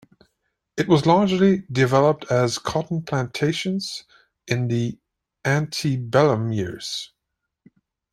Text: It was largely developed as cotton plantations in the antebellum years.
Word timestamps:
It 0.77 0.87
was 0.87 1.05
largely 1.05 1.59
developed 1.71 2.25
as 2.31 2.57
cotton 2.57 3.03
plantations 3.03 4.03
in 4.47 4.67
the 4.67 4.97
antebellum 5.45 6.51
years. 6.51 7.13